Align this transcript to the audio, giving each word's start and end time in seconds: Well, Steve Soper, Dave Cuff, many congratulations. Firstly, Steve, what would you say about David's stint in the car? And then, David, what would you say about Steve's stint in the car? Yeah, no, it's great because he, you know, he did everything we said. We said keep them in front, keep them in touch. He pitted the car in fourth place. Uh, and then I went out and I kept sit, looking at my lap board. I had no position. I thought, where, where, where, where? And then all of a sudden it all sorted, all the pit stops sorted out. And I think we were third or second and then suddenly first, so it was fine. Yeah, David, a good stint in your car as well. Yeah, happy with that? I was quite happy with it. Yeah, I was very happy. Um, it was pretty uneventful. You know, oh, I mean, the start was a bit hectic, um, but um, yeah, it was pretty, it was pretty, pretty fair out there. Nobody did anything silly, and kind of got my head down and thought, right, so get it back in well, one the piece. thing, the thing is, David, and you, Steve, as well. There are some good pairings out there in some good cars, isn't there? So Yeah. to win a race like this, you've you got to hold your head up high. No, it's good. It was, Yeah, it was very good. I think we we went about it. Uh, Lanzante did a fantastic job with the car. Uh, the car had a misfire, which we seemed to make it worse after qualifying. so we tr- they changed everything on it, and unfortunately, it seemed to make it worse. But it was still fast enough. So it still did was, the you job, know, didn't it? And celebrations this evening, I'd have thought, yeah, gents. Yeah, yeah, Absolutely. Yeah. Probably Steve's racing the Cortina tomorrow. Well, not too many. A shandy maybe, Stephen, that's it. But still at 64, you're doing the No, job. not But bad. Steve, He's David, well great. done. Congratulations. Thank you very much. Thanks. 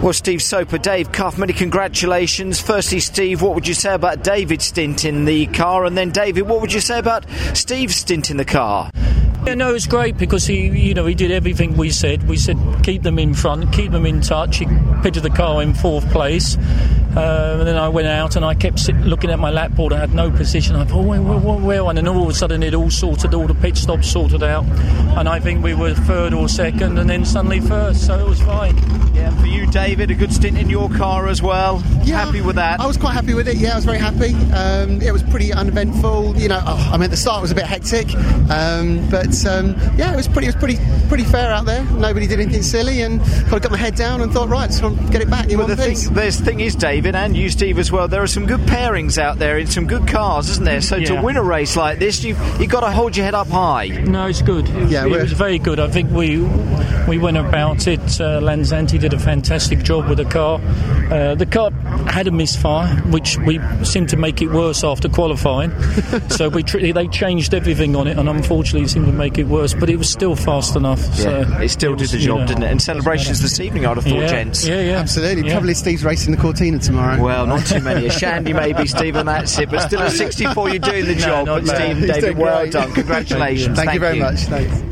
Well, 0.00 0.12
Steve 0.12 0.40
Soper, 0.40 0.78
Dave 0.78 1.10
Cuff, 1.10 1.38
many 1.38 1.52
congratulations. 1.52 2.60
Firstly, 2.60 3.00
Steve, 3.00 3.42
what 3.42 3.56
would 3.56 3.66
you 3.66 3.74
say 3.74 3.92
about 3.92 4.22
David's 4.22 4.66
stint 4.66 5.04
in 5.04 5.24
the 5.24 5.46
car? 5.46 5.84
And 5.84 5.98
then, 5.98 6.10
David, 6.10 6.42
what 6.42 6.60
would 6.60 6.72
you 6.72 6.80
say 6.80 7.00
about 7.00 7.28
Steve's 7.54 7.96
stint 7.96 8.30
in 8.30 8.36
the 8.36 8.44
car? 8.44 8.92
Yeah, 9.44 9.54
no, 9.54 9.74
it's 9.74 9.88
great 9.88 10.16
because 10.16 10.46
he, 10.46 10.68
you 10.68 10.94
know, 10.94 11.04
he 11.04 11.14
did 11.14 11.32
everything 11.32 11.76
we 11.76 11.90
said. 11.90 12.28
We 12.28 12.36
said 12.36 12.56
keep 12.84 13.02
them 13.02 13.18
in 13.18 13.34
front, 13.34 13.72
keep 13.72 13.90
them 13.90 14.06
in 14.06 14.20
touch. 14.20 14.58
He 14.58 14.66
pitted 15.02 15.24
the 15.24 15.30
car 15.30 15.62
in 15.62 15.74
fourth 15.74 16.08
place. 16.12 16.56
Uh, 17.16 17.56
and 17.58 17.66
then 17.66 17.76
I 17.76 17.88
went 17.88 18.06
out 18.06 18.36
and 18.36 18.44
I 18.44 18.54
kept 18.54 18.78
sit, 18.78 18.94
looking 18.98 19.30
at 19.30 19.40
my 19.40 19.50
lap 19.50 19.72
board. 19.72 19.92
I 19.92 19.98
had 19.98 20.14
no 20.14 20.30
position. 20.30 20.76
I 20.76 20.84
thought, 20.84 21.06
where, 21.06 21.20
where, 21.20 21.38
where, 21.38 21.58
where? 21.58 21.84
And 21.86 21.98
then 21.98 22.06
all 22.06 22.22
of 22.22 22.28
a 22.28 22.34
sudden 22.34 22.62
it 22.62 22.72
all 22.72 22.90
sorted, 22.90 23.34
all 23.34 23.48
the 23.48 23.54
pit 23.54 23.76
stops 23.76 24.08
sorted 24.08 24.44
out. 24.44 24.64
And 25.18 25.28
I 25.28 25.40
think 25.40 25.64
we 25.64 25.74
were 25.74 25.92
third 25.92 26.34
or 26.34 26.48
second 26.48 26.98
and 26.98 27.10
then 27.10 27.24
suddenly 27.24 27.60
first, 27.60 28.06
so 28.06 28.16
it 28.16 28.28
was 28.28 28.40
fine. 28.40 28.76
Yeah, 29.88 29.94
David, 29.94 30.10
a 30.10 30.14
good 30.14 30.32
stint 30.34 30.58
in 30.58 30.68
your 30.68 30.90
car 30.90 31.28
as 31.28 31.40
well. 31.40 31.82
Yeah, 32.04 32.22
happy 32.22 32.42
with 32.42 32.56
that? 32.56 32.78
I 32.78 32.86
was 32.86 32.98
quite 32.98 33.14
happy 33.14 33.32
with 33.32 33.48
it. 33.48 33.56
Yeah, 33.56 33.72
I 33.72 33.76
was 33.76 33.86
very 33.86 33.96
happy. 33.98 34.34
Um, 34.52 35.00
it 35.00 35.10
was 35.12 35.22
pretty 35.22 35.50
uneventful. 35.50 36.36
You 36.36 36.48
know, 36.48 36.60
oh, 36.62 36.90
I 36.92 36.98
mean, 36.98 37.08
the 37.08 37.16
start 37.16 37.40
was 37.40 37.50
a 37.52 37.54
bit 37.54 37.64
hectic, 37.64 38.14
um, 38.50 39.08
but 39.08 39.46
um, 39.46 39.74
yeah, 39.96 40.12
it 40.12 40.16
was 40.16 40.28
pretty, 40.28 40.46
it 40.48 40.54
was 40.54 40.56
pretty, 40.56 40.78
pretty 41.08 41.24
fair 41.24 41.50
out 41.50 41.64
there. 41.64 41.84
Nobody 41.84 42.26
did 42.26 42.38
anything 42.38 42.62
silly, 42.62 43.00
and 43.00 43.20
kind 43.22 43.54
of 43.54 43.62
got 43.62 43.70
my 43.72 43.78
head 43.78 43.94
down 43.94 44.20
and 44.20 44.30
thought, 44.30 44.50
right, 44.50 44.70
so 44.70 44.90
get 45.10 45.22
it 45.22 45.30
back 45.30 45.48
in 45.48 45.56
well, 45.58 45.66
one 45.66 45.76
the 45.76 45.82
piece. 45.82 46.04
thing, 46.04 46.14
the 46.14 46.30
thing 46.32 46.60
is, 46.60 46.76
David, 46.76 47.14
and 47.14 47.34
you, 47.34 47.48
Steve, 47.48 47.78
as 47.78 47.90
well. 47.90 48.08
There 48.08 48.22
are 48.22 48.26
some 48.26 48.44
good 48.44 48.60
pairings 48.60 49.16
out 49.16 49.38
there 49.38 49.56
in 49.56 49.68
some 49.68 49.86
good 49.86 50.06
cars, 50.06 50.50
isn't 50.50 50.64
there? 50.64 50.82
So 50.82 50.96
Yeah. 50.96 51.16
to 51.16 51.22
win 51.22 51.36
a 51.38 51.42
race 51.42 51.76
like 51.76 51.98
this, 51.98 52.22
you've 52.22 52.38
you 52.60 52.66
got 52.66 52.80
to 52.80 52.90
hold 52.90 53.16
your 53.16 53.24
head 53.24 53.34
up 53.34 53.48
high. 53.48 53.86
No, 53.88 54.26
it's 54.26 54.42
good. 54.42 54.68
It 54.68 54.74
was, 54.74 54.92
Yeah, 54.92 55.06
it 55.06 55.10
was 55.10 55.32
very 55.32 55.58
good. 55.58 55.80
I 55.80 55.88
think 55.88 56.10
we 56.10 56.38
we 57.08 57.16
went 57.16 57.38
about 57.38 57.86
it. 57.86 58.00
Uh, 58.20 58.40
Lanzante 58.40 58.98
did 59.00 59.14
a 59.14 59.18
fantastic 59.18 59.77
job 59.82 60.08
with 60.08 60.18
the 60.18 60.24
car. 60.24 60.60
Uh, 61.10 61.34
the 61.34 61.46
car 61.46 61.70
had 62.10 62.26
a 62.26 62.30
misfire, 62.30 62.86
which 63.10 63.38
we 63.38 63.60
seemed 63.84 64.08
to 64.10 64.16
make 64.16 64.42
it 64.42 64.48
worse 64.48 64.84
after 64.84 65.08
qualifying. 65.08 65.70
so 66.30 66.48
we 66.48 66.62
tr- 66.62 66.78
they 66.92 67.08
changed 67.08 67.54
everything 67.54 67.96
on 67.96 68.06
it, 68.06 68.18
and 68.18 68.28
unfortunately, 68.28 68.82
it 68.82 68.90
seemed 68.90 69.06
to 69.06 69.12
make 69.12 69.38
it 69.38 69.44
worse. 69.46 69.72
But 69.74 69.88
it 69.90 69.96
was 69.96 70.10
still 70.10 70.36
fast 70.36 70.76
enough. 70.76 70.98
So 71.14 71.40
it 71.60 71.68
still 71.70 71.92
did 71.92 72.02
was, 72.02 72.12
the 72.12 72.18
you 72.18 72.26
job, 72.26 72.40
know, 72.40 72.46
didn't 72.46 72.62
it? 72.64 72.70
And 72.70 72.82
celebrations 72.82 73.40
this 73.40 73.58
evening, 73.60 73.86
I'd 73.86 73.96
have 73.96 74.04
thought, 74.04 74.14
yeah, 74.14 74.26
gents. 74.28 74.66
Yeah, 74.66 74.80
yeah, 74.80 74.98
Absolutely. 74.98 75.46
Yeah. 75.48 75.54
Probably 75.54 75.74
Steve's 75.74 76.04
racing 76.04 76.34
the 76.34 76.40
Cortina 76.40 76.78
tomorrow. 76.78 77.22
Well, 77.22 77.46
not 77.46 77.64
too 77.66 77.80
many. 77.80 78.06
A 78.06 78.10
shandy 78.18 78.52
maybe, 78.52 78.86
Stephen, 78.86 79.26
that's 79.26 79.58
it. 79.58 79.70
But 79.70 79.80
still 79.80 80.00
at 80.02 80.12
64, 80.12 80.68
you're 80.70 80.78
doing 80.78 81.04
the 81.06 81.14
No, 81.14 81.20
job. 81.20 81.46
not 81.46 81.64
But 81.64 81.66
bad. 81.76 81.76
Steve, 81.96 81.96
He's 81.98 82.10
David, 82.24 82.38
well 82.38 82.60
great. 82.60 82.72
done. 82.72 82.92
Congratulations. 82.92 83.76
Thank 83.78 83.94
you 83.94 84.00
very 84.00 84.18
much. 84.18 84.40
Thanks. 84.40 84.87